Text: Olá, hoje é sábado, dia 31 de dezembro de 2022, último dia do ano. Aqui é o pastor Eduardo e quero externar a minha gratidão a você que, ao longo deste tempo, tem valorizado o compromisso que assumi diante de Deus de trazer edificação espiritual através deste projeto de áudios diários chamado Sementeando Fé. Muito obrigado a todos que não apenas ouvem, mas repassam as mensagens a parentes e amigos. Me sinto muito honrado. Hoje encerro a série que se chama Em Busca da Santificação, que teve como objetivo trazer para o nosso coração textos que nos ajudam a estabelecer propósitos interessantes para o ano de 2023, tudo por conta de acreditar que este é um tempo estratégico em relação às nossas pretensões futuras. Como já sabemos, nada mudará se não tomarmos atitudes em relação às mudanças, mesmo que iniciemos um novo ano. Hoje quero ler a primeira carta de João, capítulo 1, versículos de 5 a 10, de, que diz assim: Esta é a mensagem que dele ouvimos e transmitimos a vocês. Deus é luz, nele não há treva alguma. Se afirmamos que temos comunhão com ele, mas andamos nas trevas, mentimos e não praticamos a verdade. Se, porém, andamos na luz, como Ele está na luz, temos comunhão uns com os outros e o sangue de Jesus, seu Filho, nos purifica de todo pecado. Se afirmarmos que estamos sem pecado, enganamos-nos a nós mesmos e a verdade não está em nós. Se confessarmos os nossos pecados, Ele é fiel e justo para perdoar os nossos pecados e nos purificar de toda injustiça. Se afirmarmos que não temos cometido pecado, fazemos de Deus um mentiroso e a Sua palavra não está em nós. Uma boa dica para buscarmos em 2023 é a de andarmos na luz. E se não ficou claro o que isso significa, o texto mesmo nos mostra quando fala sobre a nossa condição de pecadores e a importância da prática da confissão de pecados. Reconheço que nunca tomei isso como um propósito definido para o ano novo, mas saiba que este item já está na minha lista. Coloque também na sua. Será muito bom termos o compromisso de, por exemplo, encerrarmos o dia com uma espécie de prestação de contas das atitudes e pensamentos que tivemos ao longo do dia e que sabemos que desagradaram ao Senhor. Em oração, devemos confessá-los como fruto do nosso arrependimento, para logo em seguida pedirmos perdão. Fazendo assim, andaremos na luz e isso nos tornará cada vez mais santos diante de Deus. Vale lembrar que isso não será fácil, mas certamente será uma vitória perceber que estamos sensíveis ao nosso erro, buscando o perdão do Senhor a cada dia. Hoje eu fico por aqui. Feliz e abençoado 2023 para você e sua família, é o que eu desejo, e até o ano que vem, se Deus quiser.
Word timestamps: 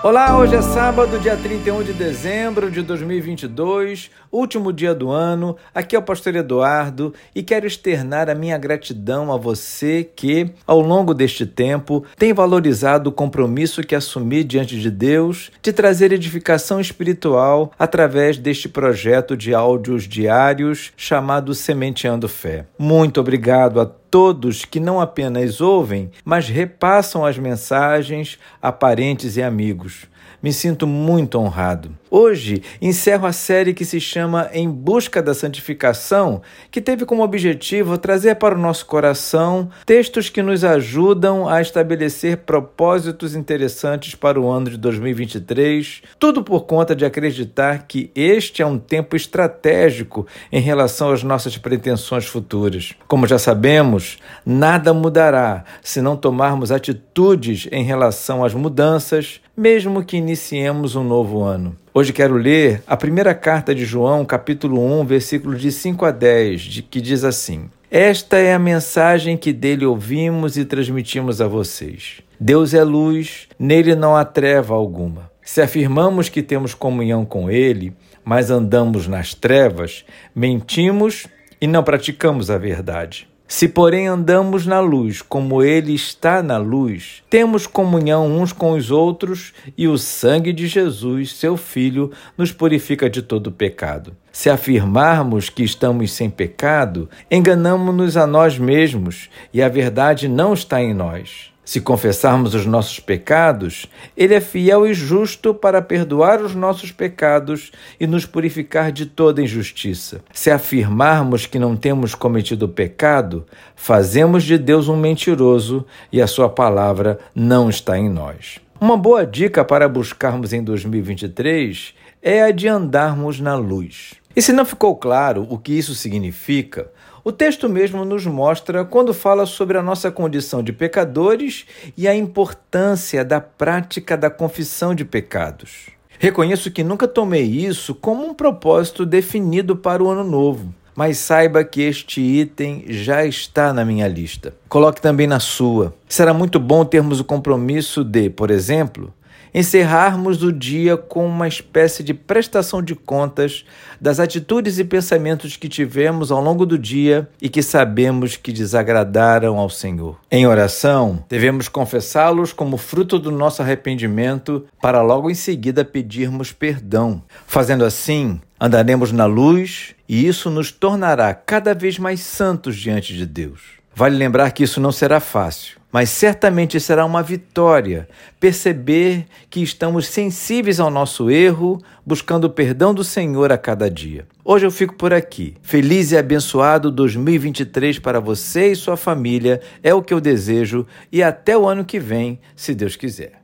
Olá, 0.00 0.38
hoje 0.38 0.54
é 0.54 0.62
sábado, 0.62 1.18
dia 1.18 1.36
31 1.36 1.82
de 1.82 1.92
dezembro 1.92 2.70
de 2.70 2.82
2022, 2.82 4.12
último 4.30 4.72
dia 4.72 4.94
do 4.94 5.10
ano. 5.10 5.56
Aqui 5.74 5.96
é 5.96 5.98
o 5.98 6.02
pastor 6.02 6.36
Eduardo 6.36 7.12
e 7.34 7.42
quero 7.42 7.66
externar 7.66 8.30
a 8.30 8.34
minha 8.34 8.56
gratidão 8.56 9.32
a 9.32 9.36
você 9.36 10.08
que, 10.14 10.52
ao 10.64 10.80
longo 10.80 11.12
deste 11.12 11.44
tempo, 11.44 12.04
tem 12.16 12.32
valorizado 12.32 13.10
o 13.10 13.12
compromisso 13.12 13.82
que 13.82 13.96
assumi 13.96 14.44
diante 14.44 14.78
de 14.78 14.88
Deus 14.88 15.50
de 15.60 15.72
trazer 15.72 16.12
edificação 16.12 16.80
espiritual 16.80 17.72
através 17.76 18.38
deste 18.38 18.68
projeto 18.68 19.36
de 19.36 19.52
áudios 19.52 20.04
diários 20.04 20.92
chamado 20.96 21.52
Sementeando 21.56 22.28
Fé. 22.28 22.66
Muito 22.78 23.20
obrigado 23.20 23.80
a 23.80 23.86
todos 24.10 24.64
que 24.64 24.80
não 24.80 25.00
apenas 25.00 25.60
ouvem, 25.60 26.10
mas 26.24 26.48
repassam 26.48 27.24
as 27.24 27.38
mensagens 27.38 28.38
a 28.60 28.72
parentes 28.72 29.36
e 29.36 29.42
amigos. 29.42 30.06
Me 30.40 30.52
sinto 30.52 30.86
muito 30.86 31.36
honrado. 31.38 31.90
Hoje 32.10 32.62
encerro 32.80 33.26
a 33.26 33.32
série 33.32 33.74
que 33.74 33.84
se 33.84 34.00
chama 34.00 34.48
Em 34.52 34.70
Busca 34.70 35.20
da 35.20 35.34
Santificação, 35.34 36.40
que 36.70 36.80
teve 36.80 37.04
como 37.04 37.22
objetivo 37.22 37.98
trazer 37.98 38.36
para 38.36 38.54
o 38.54 38.58
nosso 38.58 38.86
coração 38.86 39.68
textos 39.84 40.30
que 40.30 40.40
nos 40.40 40.64
ajudam 40.64 41.48
a 41.48 41.60
estabelecer 41.60 42.38
propósitos 42.38 43.34
interessantes 43.34 44.14
para 44.14 44.40
o 44.40 44.48
ano 44.48 44.70
de 44.70 44.78
2023, 44.78 46.02
tudo 46.18 46.42
por 46.42 46.64
conta 46.66 46.94
de 46.96 47.04
acreditar 47.04 47.86
que 47.86 48.10
este 48.14 48.62
é 48.62 48.66
um 48.66 48.78
tempo 48.78 49.16
estratégico 49.16 50.26
em 50.50 50.60
relação 50.60 51.12
às 51.12 51.22
nossas 51.22 51.58
pretensões 51.58 52.26
futuras. 52.26 52.94
Como 53.06 53.26
já 53.26 53.38
sabemos, 53.38 53.97
nada 54.44 54.92
mudará 54.92 55.64
se 55.82 56.00
não 56.00 56.16
tomarmos 56.16 56.70
atitudes 56.70 57.68
em 57.72 57.82
relação 57.84 58.44
às 58.44 58.54
mudanças, 58.54 59.40
mesmo 59.56 60.04
que 60.04 60.16
iniciemos 60.16 60.94
um 60.94 61.04
novo 61.04 61.42
ano. 61.42 61.76
Hoje 61.92 62.12
quero 62.12 62.36
ler 62.36 62.82
a 62.86 62.96
primeira 62.96 63.34
carta 63.34 63.74
de 63.74 63.84
João, 63.84 64.24
capítulo 64.24 64.80
1, 65.00 65.04
versículos 65.04 65.60
de 65.60 65.72
5 65.72 66.04
a 66.04 66.10
10, 66.10 66.60
de, 66.60 66.82
que 66.82 67.00
diz 67.00 67.24
assim: 67.24 67.68
Esta 67.90 68.36
é 68.36 68.54
a 68.54 68.58
mensagem 68.58 69.36
que 69.36 69.52
dele 69.52 69.84
ouvimos 69.84 70.56
e 70.56 70.64
transmitimos 70.64 71.40
a 71.40 71.48
vocês. 71.48 72.20
Deus 72.38 72.72
é 72.72 72.84
luz, 72.84 73.48
nele 73.58 73.96
não 73.96 74.14
há 74.14 74.24
treva 74.24 74.74
alguma. 74.74 75.28
Se 75.42 75.60
afirmamos 75.60 76.28
que 76.28 76.42
temos 76.42 76.72
comunhão 76.72 77.24
com 77.24 77.50
ele, 77.50 77.92
mas 78.24 78.50
andamos 78.50 79.08
nas 79.08 79.34
trevas, 79.34 80.04
mentimos 80.34 81.26
e 81.60 81.66
não 81.66 81.82
praticamos 81.82 82.50
a 82.50 82.58
verdade. 82.58 83.26
Se, 83.50 83.66
porém, 83.66 84.06
andamos 84.06 84.66
na 84.66 84.78
luz, 84.78 85.22
como 85.22 85.62
Ele 85.62 85.94
está 85.94 86.42
na 86.42 86.58
luz, 86.58 87.22
temos 87.30 87.66
comunhão 87.66 88.26
uns 88.26 88.52
com 88.52 88.72
os 88.72 88.90
outros 88.90 89.54
e 89.74 89.88
o 89.88 89.96
sangue 89.96 90.52
de 90.52 90.66
Jesus, 90.66 91.32
seu 91.32 91.56
Filho, 91.56 92.12
nos 92.36 92.52
purifica 92.52 93.08
de 93.08 93.22
todo 93.22 93.50
pecado. 93.50 94.14
Se 94.30 94.50
afirmarmos 94.50 95.48
que 95.48 95.62
estamos 95.62 96.12
sem 96.12 96.28
pecado, 96.28 97.08
enganamos-nos 97.30 98.18
a 98.18 98.26
nós 98.26 98.58
mesmos 98.58 99.30
e 99.50 99.62
a 99.62 99.68
verdade 99.70 100.28
não 100.28 100.52
está 100.52 100.82
em 100.82 100.92
nós. 100.92 101.50
Se 101.68 101.82
confessarmos 101.82 102.54
os 102.54 102.64
nossos 102.64 102.98
pecados, 102.98 103.84
Ele 104.16 104.34
é 104.34 104.40
fiel 104.40 104.86
e 104.86 104.94
justo 104.94 105.52
para 105.52 105.82
perdoar 105.82 106.40
os 106.40 106.54
nossos 106.54 106.90
pecados 106.90 107.70
e 108.00 108.06
nos 108.06 108.24
purificar 108.24 108.90
de 108.90 109.04
toda 109.04 109.42
injustiça. 109.42 110.22
Se 110.32 110.50
afirmarmos 110.50 111.44
que 111.44 111.58
não 111.58 111.76
temos 111.76 112.14
cometido 112.14 112.70
pecado, 112.70 113.44
fazemos 113.76 114.44
de 114.44 114.56
Deus 114.56 114.88
um 114.88 114.96
mentiroso 114.96 115.84
e 116.10 116.22
a 116.22 116.26
Sua 116.26 116.48
palavra 116.48 117.18
não 117.34 117.68
está 117.68 117.98
em 117.98 118.08
nós. 118.08 118.58
Uma 118.80 118.96
boa 118.96 119.26
dica 119.26 119.62
para 119.62 119.86
buscarmos 119.90 120.54
em 120.54 120.64
2023 120.64 121.92
é 122.22 122.42
a 122.42 122.50
de 122.50 122.68
andarmos 122.68 123.40
na 123.40 123.54
luz. 123.54 124.14
E 124.34 124.42
se 124.42 124.52
não 124.52 124.64
ficou 124.64 124.96
claro 124.96 125.46
o 125.50 125.58
que 125.58 125.72
isso 125.72 125.94
significa, 125.94 126.90
o 127.24 127.32
texto 127.32 127.68
mesmo 127.68 128.04
nos 128.04 128.24
mostra 128.24 128.84
quando 128.84 129.12
fala 129.12 129.44
sobre 129.46 129.76
a 129.76 129.82
nossa 129.82 130.10
condição 130.10 130.62
de 130.62 130.72
pecadores 130.72 131.66
e 131.96 132.06
a 132.08 132.14
importância 132.14 133.24
da 133.24 133.40
prática 133.40 134.16
da 134.16 134.30
confissão 134.30 134.94
de 134.94 135.04
pecados. 135.04 135.88
Reconheço 136.18 136.70
que 136.70 136.82
nunca 136.82 137.06
tomei 137.06 137.44
isso 137.44 137.94
como 137.94 138.24
um 138.24 138.34
propósito 138.34 139.06
definido 139.06 139.76
para 139.76 140.02
o 140.02 140.08
ano 140.08 140.24
novo, 140.24 140.74
mas 140.94 141.18
saiba 141.18 141.62
que 141.62 141.82
este 141.82 142.20
item 142.20 142.84
já 142.88 143.24
está 143.24 143.72
na 143.72 143.84
minha 143.84 144.08
lista. 144.08 144.54
Coloque 144.68 145.00
também 145.00 145.26
na 145.26 145.40
sua. 145.40 145.94
Será 146.08 146.34
muito 146.34 146.60
bom 146.60 146.84
termos 146.84 147.20
o 147.20 147.24
compromisso 147.24 148.04
de, 148.04 148.28
por 148.28 148.50
exemplo, 148.50 149.12
encerrarmos 149.54 150.42
o 150.42 150.52
dia 150.52 150.96
com 150.96 151.26
uma 151.26 151.48
espécie 151.48 152.02
de 152.02 152.12
prestação 152.12 152.82
de 152.82 152.94
contas 152.94 153.64
das 154.00 154.20
atitudes 154.20 154.78
e 154.78 154.84
pensamentos 154.84 155.56
que 155.56 155.68
tivemos 155.68 156.30
ao 156.30 156.42
longo 156.42 156.66
do 156.66 156.78
dia 156.78 157.28
e 157.40 157.48
que 157.48 157.62
sabemos 157.62 158.36
que 158.36 158.52
desagradaram 158.52 159.58
ao 159.58 159.70
Senhor. 159.70 160.18
Em 160.30 160.46
oração, 160.46 161.24
devemos 161.28 161.68
confessá-los 161.68 162.52
como 162.52 162.76
fruto 162.76 163.18
do 163.18 163.30
nosso 163.30 163.62
arrependimento, 163.62 164.66
para 164.82 165.02
logo 165.02 165.30
em 165.30 165.34
seguida 165.34 165.84
pedirmos 165.84 166.52
perdão. 166.52 167.22
Fazendo 167.46 167.84
assim, 167.84 168.40
andaremos 168.60 169.12
na 169.12 169.24
luz 169.24 169.94
e 170.08 170.26
isso 170.26 170.50
nos 170.50 170.70
tornará 170.70 171.32
cada 171.32 171.74
vez 171.74 171.98
mais 171.98 172.20
santos 172.20 172.76
diante 172.76 173.14
de 173.14 173.24
Deus. 173.24 173.77
Vale 173.98 174.16
lembrar 174.16 174.52
que 174.52 174.62
isso 174.62 174.80
não 174.80 174.92
será 174.92 175.18
fácil, 175.18 175.76
mas 175.90 176.08
certamente 176.08 176.78
será 176.78 177.04
uma 177.04 177.20
vitória 177.20 178.08
perceber 178.38 179.26
que 179.50 179.60
estamos 179.60 180.06
sensíveis 180.06 180.78
ao 180.78 180.88
nosso 180.88 181.28
erro, 181.28 181.82
buscando 182.06 182.44
o 182.44 182.50
perdão 182.50 182.94
do 182.94 183.02
Senhor 183.02 183.50
a 183.50 183.58
cada 183.58 183.90
dia. 183.90 184.24
Hoje 184.44 184.64
eu 184.64 184.70
fico 184.70 184.94
por 184.94 185.12
aqui. 185.12 185.56
Feliz 185.62 186.12
e 186.12 186.16
abençoado 186.16 186.92
2023 186.92 187.98
para 187.98 188.20
você 188.20 188.70
e 188.70 188.76
sua 188.76 188.96
família, 188.96 189.60
é 189.82 189.92
o 189.92 190.00
que 190.00 190.14
eu 190.14 190.20
desejo, 190.20 190.86
e 191.10 191.20
até 191.20 191.58
o 191.58 191.66
ano 191.66 191.84
que 191.84 191.98
vem, 191.98 192.38
se 192.54 192.76
Deus 192.76 192.94
quiser. 192.94 193.32